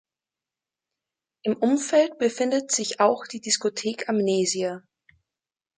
Im 1.43 1.55
Umfeld 1.57 2.17
befindet 2.17 2.71
sich 2.71 2.99
auch 2.99 3.27
die 3.27 3.39
Diskothek 3.39 4.09
Amnesia. 4.09 4.81